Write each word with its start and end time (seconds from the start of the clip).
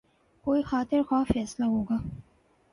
کوئی 0.45 0.61
خاطر 0.63 1.01
خواہ 1.09 1.23
فیصلہ 1.33 1.65
ہو 1.65 1.81
گا۔ 1.83 1.97